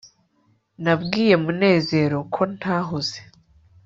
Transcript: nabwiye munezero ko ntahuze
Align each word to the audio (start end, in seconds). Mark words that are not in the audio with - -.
nabwiye 0.83 1.35
munezero 1.43 2.17
ko 2.33 2.41
ntahuze 2.57 3.19